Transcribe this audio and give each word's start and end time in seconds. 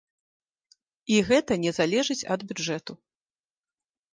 І 1.17 1.19
гэта 1.27 1.53
не 1.65 1.71
залежыць 1.81 2.19
ад 2.37 2.41
бюджэту. 2.53 2.93